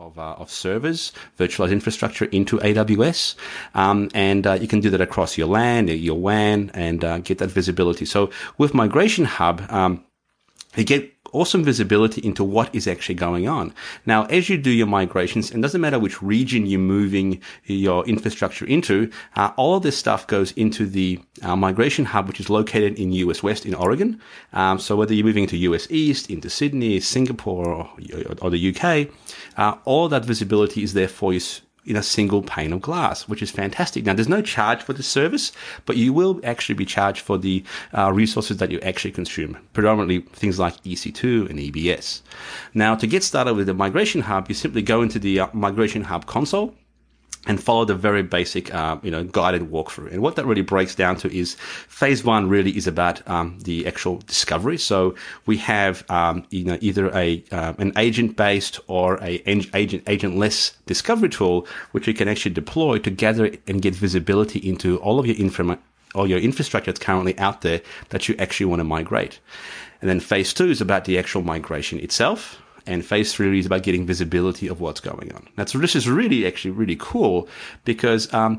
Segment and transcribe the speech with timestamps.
[0.00, 3.34] of, uh, of servers, virtualized infrastructure into AWS.
[3.74, 7.38] Um, and uh, you can do that across your LAN, your WAN, and uh, get
[7.38, 8.06] that visibility.
[8.06, 10.04] So with Migration Hub, um,
[10.76, 13.74] you get awesome visibility into what is actually going on.
[14.06, 18.66] Now, as you do your migrations, and doesn't matter which region you're moving your infrastructure
[18.66, 22.98] into, uh, all of this stuff goes into the uh, migration hub, which is located
[22.98, 24.20] in US West in Oregon.
[24.52, 27.90] Um, so whether you're moving to US East, into Sydney, Singapore, or,
[28.42, 29.08] or the UK,
[29.56, 31.40] uh, all that visibility is there for you
[31.84, 34.04] in a single pane of glass, which is fantastic.
[34.04, 35.52] Now, there's no charge for the service,
[35.86, 37.64] but you will actually be charged for the
[37.96, 42.20] uh, resources that you actually consume, predominantly things like EC2 and EBS.
[42.74, 46.04] Now, to get started with the Migration Hub, you simply go into the uh, Migration
[46.04, 46.74] Hub console
[47.46, 50.12] and follow the very basic, uh, you know, guided walkthrough.
[50.12, 51.54] And what that really breaks down to is
[51.88, 54.76] phase one really is about um, the actual discovery.
[54.76, 55.14] So
[55.46, 60.72] we have, um, you know, either a uh, an agent based or a agent agentless
[60.84, 65.26] discovery tool, which you can actually deploy to gather and get visibility into all of
[65.26, 65.82] your information
[66.14, 69.38] or your infrastructure that's currently out there that you actually want to migrate.
[70.00, 73.82] And then phase two is about the actual migration itself and phase three is about
[73.82, 75.48] getting visibility of what's going on.
[75.56, 77.48] Now, so this is really actually really cool
[77.84, 78.58] because um,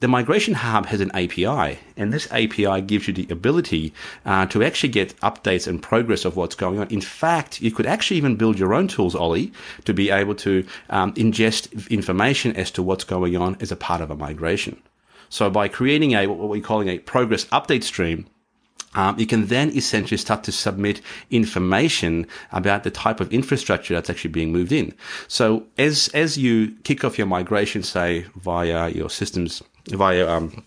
[0.00, 3.94] the Migration Hub has an API, and this API gives you the ability
[4.26, 6.88] uh, to actually get updates and progress of what's going on.
[6.88, 9.52] In fact, you could actually even build your own tools, Ollie,
[9.84, 14.00] to be able to um, ingest information as to what's going on as a part
[14.00, 14.82] of a migration.
[15.28, 18.26] So by creating a what we're calling a progress update stream,
[18.94, 24.10] um, you can then essentially start to submit information about the type of infrastructure that's
[24.10, 24.94] actually being moved in.
[25.28, 30.64] So as as you kick off your migration, say via your systems via um,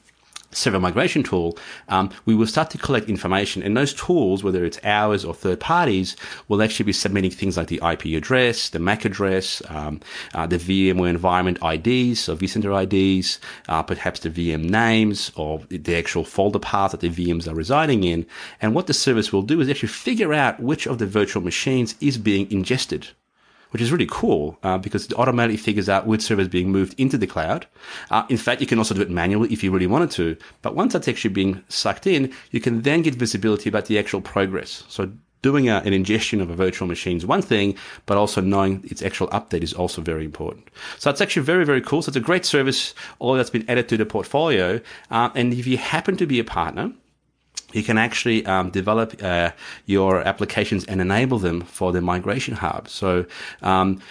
[0.55, 1.57] server migration tool,
[1.89, 3.61] um, we will start to collect information.
[3.63, 6.15] And those tools, whether it's ours or third parties,
[6.47, 9.99] will actually be submitting things like the IP address, the MAC address, um,
[10.33, 13.39] uh, the VMware environment IDs, so vCenter IDs,
[13.69, 18.03] uh, perhaps the VM names or the actual folder path that the VMs are residing
[18.03, 18.25] in.
[18.61, 21.95] And what the service will do is actually figure out which of the virtual machines
[21.99, 23.09] is being ingested
[23.75, 26.97] which is really cool uh, because it automatically figures out which server is being moved
[26.97, 27.67] into the cloud.
[28.09, 30.37] Uh, in fact, you can also do it manually if you really wanted to.
[30.61, 34.21] But once that's actually being sucked in, you can then get visibility about the actual
[34.21, 34.85] progress.
[34.87, 37.75] So doing a, an ingestion of a virtual machine is one thing,
[38.05, 40.69] but also knowing its actual update is also very important.
[40.97, 42.01] So it's actually very, very cool.
[42.01, 44.79] So it's a great service, all that's been added to the portfolio.
[45.11, 46.93] Uh, and if you happen to be a partner,
[47.75, 49.51] you can actually um, develop uh,
[49.85, 52.87] your applications and enable them for the migration hub.
[52.87, 53.25] So
[53.61, 54.01] um,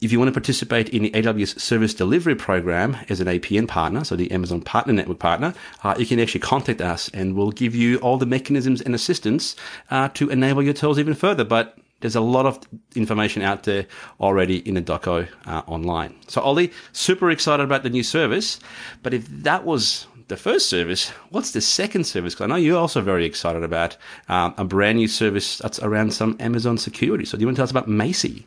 [0.00, 4.02] if you want to participate in the AWS Service Delivery Program as an APN partner,
[4.02, 5.52] so the Amazon Partner Network partner,
[5.84, 9.54] uh, you can actually contact us and we'll give you all the mechanisms and assistance
[9.90, 11.44] uh, to enable your tools even further.
[11.44, 12.58] But there's a lot of
[12.94, 13.86] information out there
[14.20, 16.14] already in the doco uh, online.
[16.28, 18.58] So Ollie, super excited about the new service.
[19.02, 22.34] But if that was the first service, what's the second service?
[22.34, 23.96] Because I know you're also very excited about
[24.28, 27.26] um, a brand new service that's around some Amazon security.
[27.26, 28.44] So do you want to tell us about Macie?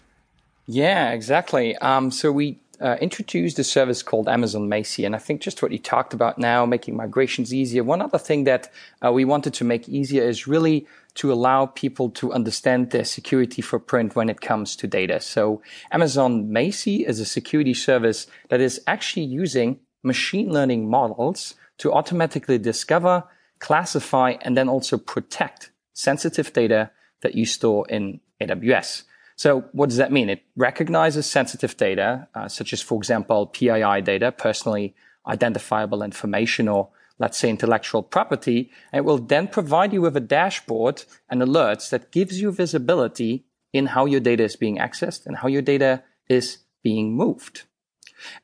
[0.66, 1.76] Yeah, exactly.
[1.78, 5.72] Um, so we uh, introduced a service called Amazon Macie, and I think just what
[5.72, 7.84] you talked about now, making migrations easier.
[7.84, 8.72] One other thing that
[9.06, 13.62] uh, we wanted to make easier is really to allow people to understand their security
[13.62, 15.20] footprint when it comes to data.
[15.20, 15.62] So
[15.92, 22.58] Amazon Macie is a security service that is actually using machine learning models to automatically
[22.58, 23.24] discover,
[23.60, 26.92] classify, and then also protect sensitive data
[27.22, 29.04] that you store in AWS.
[29.36, 30.30] So what does that mean?
[30.30, 34.96] It recognizes sensitive data, uh, such as, for example, PII data, personally
[35.28, 38.72] identifiable information, or let's say intellectual property.
[38.92, 43.46] And it will then provide you with a dashboard and alerts that gives you visibility
[43.72, 47.64] in how your data is being accessed and how your data is being moved.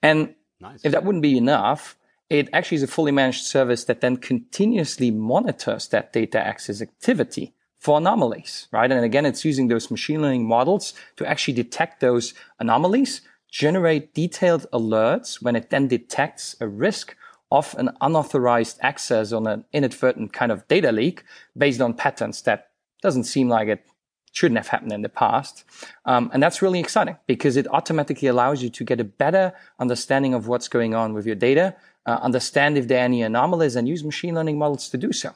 [0.01, 0.83] And nice.
[0.83, 1.97] if that wouldn't be enough,
[2.29, 7.53] it actually is a fully managed service that then continuously monitors that data access activity
[7.79, 8.91] for anomalies, right?
[8.91, 14.67] And again, it's using those machine learning models to actually detect those anomalies, generate detailed
[14.71, 17.15] alerts when it then detects a risk
[17.51, 21.23] of an unauthorized access on an inadvertent kind of data leak
[21.57, 22.69] based on patterns that
[23.01, 23.85] doesn't seem like it
[24.31, 25.63] shouldn't have happened in the past.
[26.05, 30.33] Um, and that's really exciting because it automatically allows you to get a better understanding
[30.33, 33.87] of what's going on with your data, uh, understand if there are any anomalies and
[33.87, 35.33] use machine learning models to do so.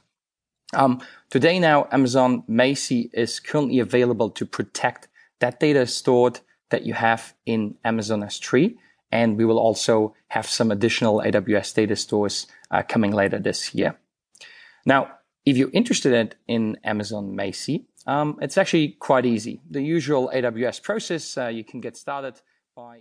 [0.74, 5.08] Um, today now, Amazon Macie is currently available to protect
[5.40, 6.40] that data stored
[6.70, 8.76] that you have in Amazon S3.
[9.12, 13.96] And we will also have some additional AWS data stores uh, coming later this year.
[14.86, 15.12] Now,
[15.46, 19.62] if you're interested in Amazon Macie, um, it's actually quite easy.
[19.70, 22.42] The usual AWS process, uh, you can get started
[22.76, 23.00] by